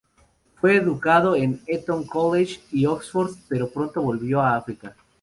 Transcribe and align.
Fue 0.55 0.77
educado 0.77 1.35
en 1.35 1.61
Eton 1.67 2.05
College 2.07 2.59
y 2.71 2.87
Oxford 2.87 3.35
pero 3.47 3.69
pronto 3.69 4.01
volvió 4.01 4.41
a 4.41 4.55
África. 4.57 4.95